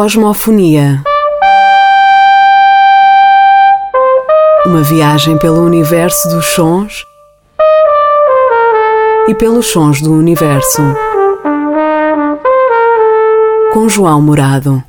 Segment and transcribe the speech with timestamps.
[0.00, 1.02] Cosmofonia.
[4.64, 7.04] Uma viagem pelo universo dos sons
[9.26, 10.82] e pelos sons do universo.
[13.72, 14.80] Com João Morado.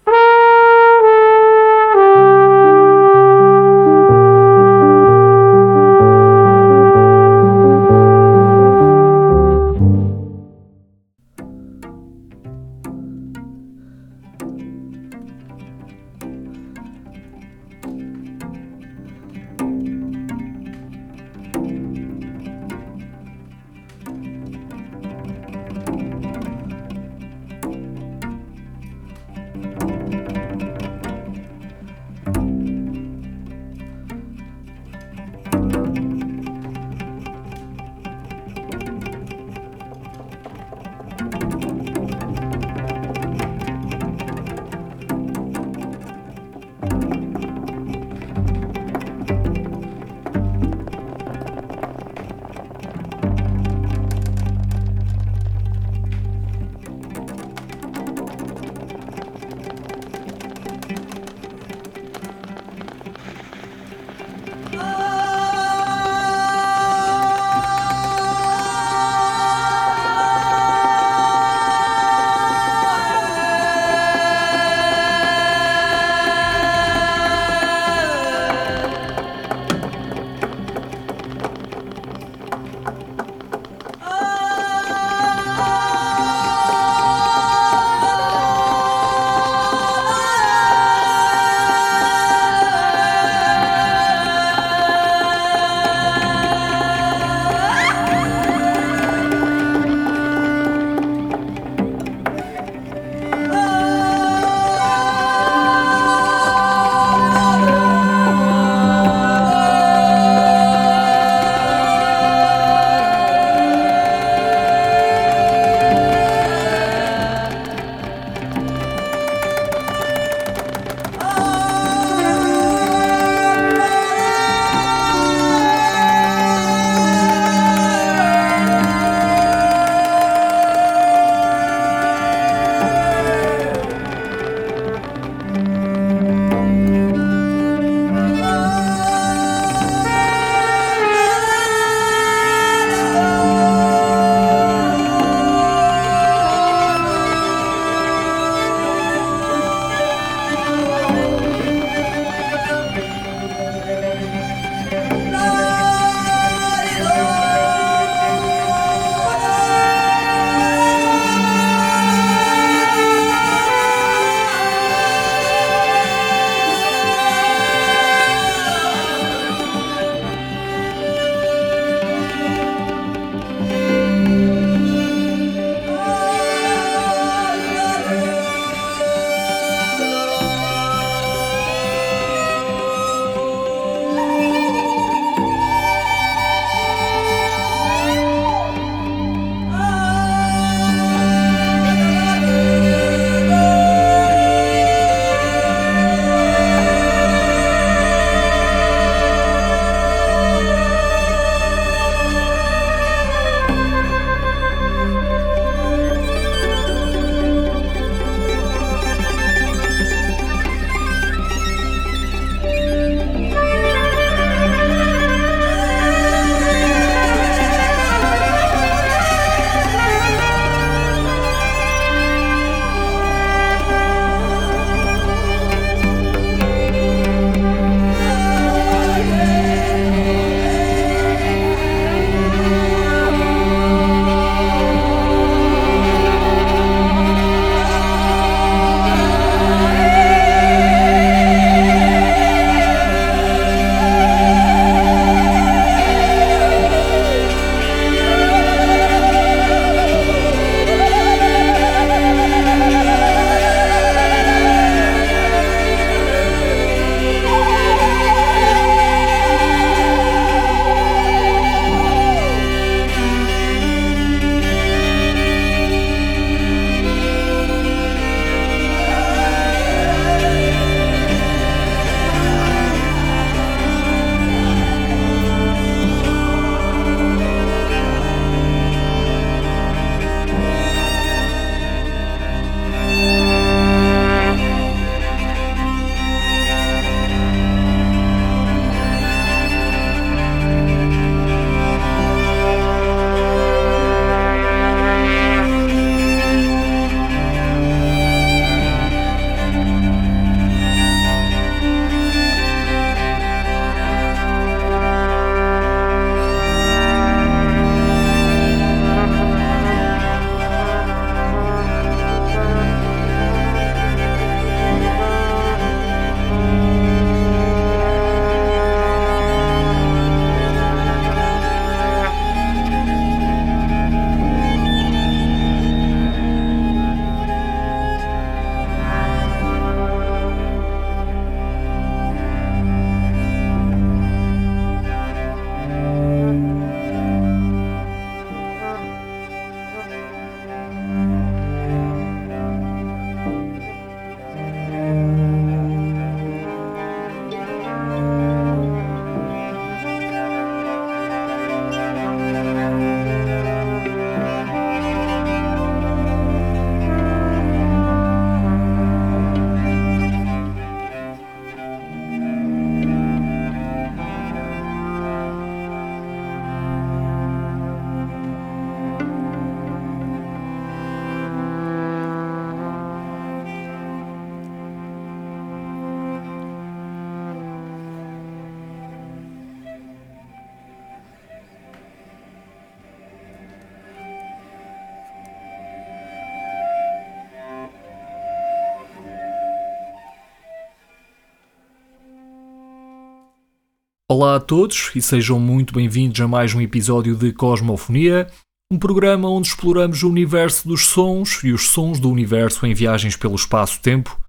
[394.31, 398.47] Olá a todos e sejam muito bem-vindos a mais um episódio de Cosmofonia,
[398.93, 403.35] um programa onde exploramos o universo dos sons e os sons do universo em viagens
[403.35, 404.39] pelo espaço-tempo.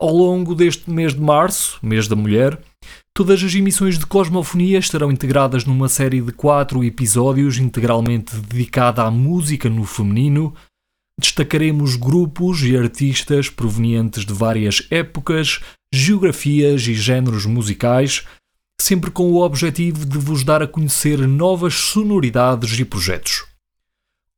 [0.00, 2.60] Ao longo deste mês de março, mês da mulher,
[3.12, 9.10] todas as emissões de Cosmofonia estarão integradas numa série de quatro episódios integralmente dedicada à
[9.10, 10.54] música no feminino.
[11.20, 15.58] Destacaremos grupos e artistas provenientes de várias épocas,
[15.92, 18.24] geografias e géneros musicais
[18.80, 23.44] sempre com o objetivo de vos dar a conhecer novas sonoridades e projetos.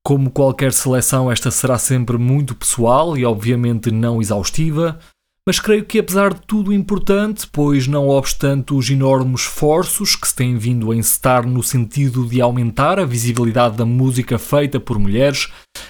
[0.03, 4.99] Como qualquer seleção, esta será sempre muito pessoal e, obviamente, não exaustiva,
[5.47, 10.35] mas creio que, apesar de tudo importante, pois não obstante os enormes esforços que se
[10.35, 15.49] têm vindo a encetar no sentido de aumentar a visibilidade da música feita por mulheres,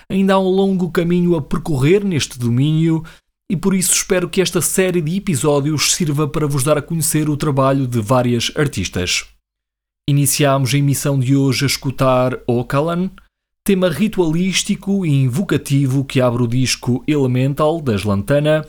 [0.09, 3.05] ainda há um longo caminho a percorrer neste domínio
[3.51, 7.29] e por isso espero que esta série de episódios sirva para vos dar a conhecer
[7.29, 9.27] o trabalho de várias artistas.
[10.09, 13.11] Iniciamos a emissão de hoje a escutar Ocalan,
[13.65, 18.65] tema ritualístico e invocativo que abre o disco Elemental das Lantana,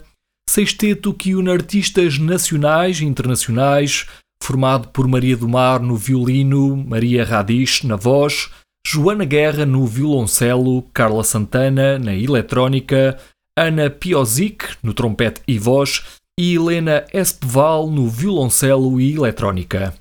[0.50, 4.06] sexteto que une artistas nacionais e internacionais,
[4.42, 8.50] formado por Maria do Mar no violino, Maria Radish na voz,
[8.84, 13.16] Joana Guerra no violoncelo, Carla Santana na eletrónica,
[13.54, 16.02] Ana Piozic no trompete e voz
[16.40, 19.92] e Helena Espeval no violoncelo e eletrónica.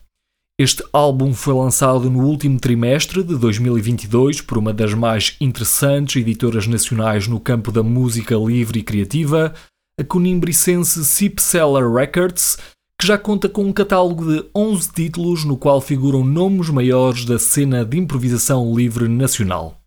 [0.58, 6.66] Este álbum foi lançado no último trimestre de 2022 por uma das mais interessantes editoras
[6.66, 9.54] nacionais no campo da música livre e criativa,
[10.00, 12.58] a conimbricense Sip Seller Records,
[12.98, 17.38] que já conta com um catálogo de 11 títulos no qual figuram nomes maiores da
[17.38, 19.81] cena de improvisação livre nacional.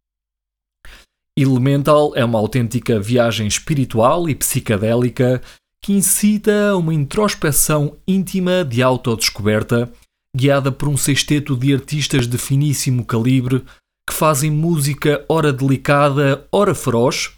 [1.37, 5.43] Elemental é uma autêntica viagem espiritual e psicadélica
[5.83, 9.93] que incita a uma introspeção íntima de autodescoberta,
[10.35, 13.65] guiada por um sexteto de artistas de finíssimo calibre
[14.09, 17.33] que fazem música ora delicada, ora feroz,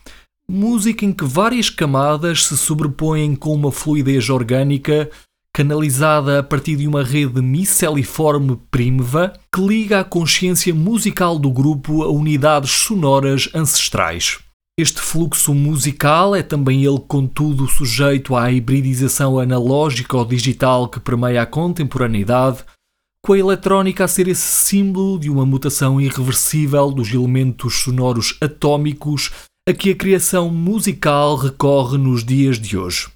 [0.47, 5.11] música em que várias camadas se sobrepõem com uma fluidez orgânica
[5.57, 12.03] canalizada a partir de uma rede miceliforme prímeva que liga a consciência musical do grupo
[12.03, 14.39] a unidades sonoras ancestrais.
[14.79, 21.41] Este fluxo musical é também ele, contudo, sujeito à hibridização analógica ou digital que permeia
[21.41, 22.63] a contemporaneidade,
[23.23, 29.31] com a eletrónica a ser esse símbolo de uma mutação irreversível dos elementos sonoros atômicos
[29.67, 33.16] a que a criação musical recorre nos dias de hoje.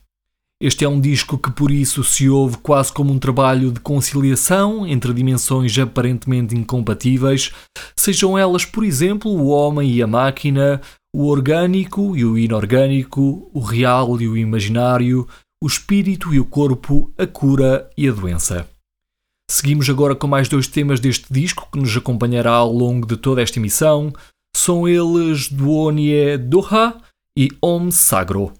[0.63, 4.87] Este é um disco que por isso se ouve quase como um trabalho de conciliação
[4.87, 7.51] entre dimensões aparentemente incompatíveis,
[7.97, 10.83] sejam elas, por exemplo, o homem e a máquina,
[11.15, 15.27] o orgânico e o inorgânico, o real e o imaginário,
[15.65, 18.69] o espírito e o corpo, a cura e a doença.
[19.51, 23.41] Seguimos agora com mais dois temas deste disco que nos acompanhará ao longo de toda
[23.41, 24.13] esta emissão.
[24.55, 27.01] São eles Duonie Doha
[27.37, 28.60] e Om Sagro.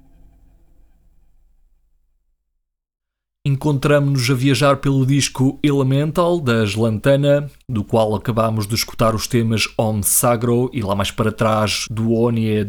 [3.51, 9.67] encontramos-nos a viajar pelo disco Elemental das Lantana, do qual acabamos de escutar os temas
[9.77, 12.65] Om Sagro e lá mais para trás do Onie.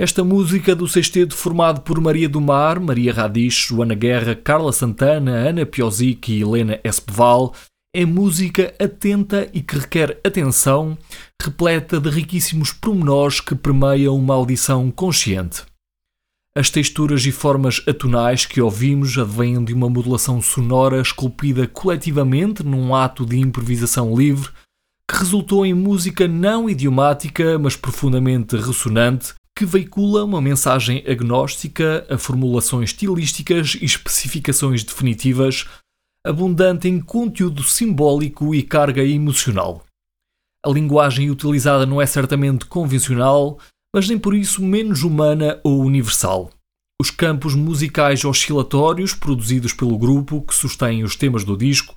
[0.00, 5.32] Esta música do sexteto formado por Maria do Mar, Maria Radish, Joana Guerra, Carla Santana,
[5.32, 7.54] Ana Piosic e Helena Espeval
[7.94, 10.98] é música atenta e que requer atenção,
[11.42, 15.62] repleta de riquíssimos pormenores que permeiam uma audição consciente.
[16.58, 22.94] As texturas e formas atonais que ouvimos advêm de uma modulação sonora esculpida coletivamente num
[22.94, 24.48] ato de improvisação livre
[25.06, 32.16] que resultou em música não idiomática, mas profundamente ressonante, que veicula uma mensagem agnóstica a
[32.16, 35.66] formulações estilísticas e especificações definitivas,
[36.24, 39.84] abundante em conteúdo simbólico e carga emocional.
[40.64, 43.58] A linguagem utilizada não é certamente convencional,
[43.96, 46.50] mas nem por isso menos humana ou universal.
[47.00, 51.96] Os campos musicais oscilatórios produzidos pelo grupo que sustém os temas do disco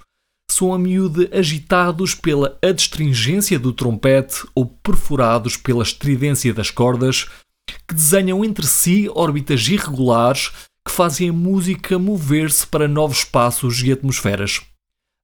[0.50, 7.28] são a miúde agitados pela adstringência do trompete ou perfurados pela estridência das cordas,
[7.68, 10.52] que desenham entre si órbitas irregulares
[10.88, 14.62] que fazem a música mover-se para novos espaços e atmosferas.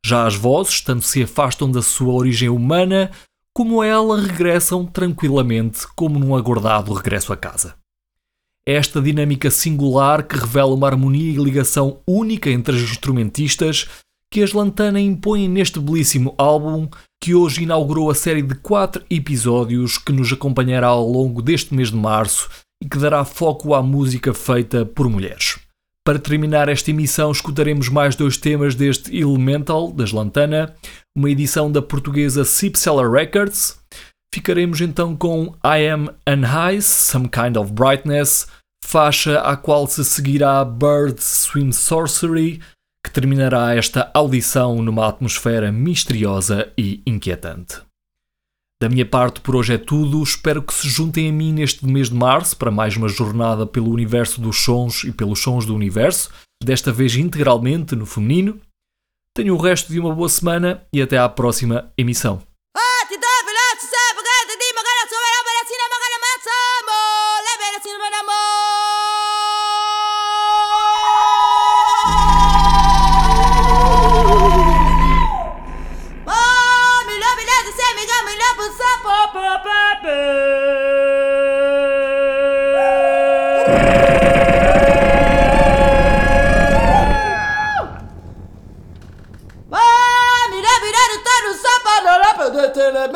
[0.05, 3.11] Já as vozes tanto se afastam da sua origem humana
[3.55, 7.75] como ela regressam tranquilamente, como num aguardado regresso a casa.
[8.67, 13.87] É esta dinâmica singular que revela uma harmonia e ligação única entre os instrumentistas
[14.29, 16.89] que as Lantana impõem neste belíssimo álbum
[17.23, 21.91] que hoje inaugurou a série de quatro episódios que nos acompanhará ao longo deste mês
[21.91, 22.49] de março
[22.83, 25.64] e que dará foco à música feita por mulheres.
[26.05, 30.75] Para terminar esta emissão, escutaremos mais dois temas deste Elemental, das Lantana,
[31.17, 33.79] uma edição da portuguesa Seller Records.
[34.31, 38.45] Ficaremos então com I Am Unhighs, Some Kind of Brightness,
[38.83, 42.61] faixa à qual se seguirá Bird Swim Sorcery,
[43.03, 47.81] que terminará esta audição numa atmosfera misteriosa e inquietante.
[48.81, 50.21] Da minha parte, por hoje é tudo.
[50.21, 53.89] Espero que se juntem a mim neste mês de março para mais uma jornada pelo
[53.89, 56.29] universo dos sons e pelos sons do universo,
[56.63, 58.59] desta vez integralmente no feminino.
[59.33, 62.41] Tenham o resto de uma boa semana e até à próxima emissão.
[90.51, 93.09] Mira, mira, usted no sabe, no la puede tener,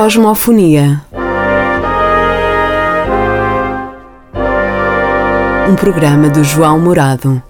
[0.00, 1.02] Cosmofonia.
[5.68, 7.42] Um programa do João Morado.